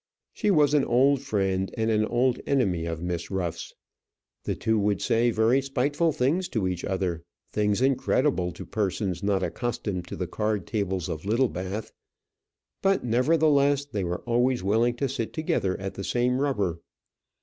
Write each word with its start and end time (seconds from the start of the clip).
She 0.33 0.49
was 0.49 0.73
an 0.73 0.83
old 0.83 1.21
friend, 1.21 1.71
and 1.77 1.91
an 1.91 2.05
old 2.05 2.39
enemy 2.47 2.87
of 2.87 3.03
Miss 3.03 3.29
Ruff's. 3.29 3.75
The 4.45 4.55
two 4.55 4.79
would 4.79 4.99
say 4.99 5.29
very 5.29 5.61
spiteful 5.61 6.11
things 6.11 6.49
to 6.49 6.67
each 6.67 6.83
other, 6.83 7.23
things 7.53 7.83
incredible 7.83 8.51
to 8.53 8.65
persons 8.65 9.21
not 9.21 9.43
accustomed 9.43 10.07
to 10.07 10.15
the 10.15 10.25
card 10.25 10.65
tables 10.65 11.07
of 11.07 11.23
Littlebath. 11.25 11.91
But, 12.81 13.03
nevertheless, 13.03 13.85
they 13.85 14.03
were 14.03 14.21
always 14.23 14.63
willing 14.63 14.95
to 14.95 15.07
sit 15.07 15.33
together 15.33 15.79
at 15.79 15.93
the 15.93 16.03
same 16.03 16.39
rubber. 16.41 16.81